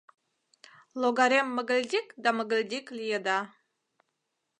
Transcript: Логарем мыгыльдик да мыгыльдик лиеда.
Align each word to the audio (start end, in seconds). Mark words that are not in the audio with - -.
Логарем 1.01 1.47
мыгыльдик 1.55 2.07
да 2.23 2.29
мыгыльдик 2.37 2.85
лиеда. 2.97 3.39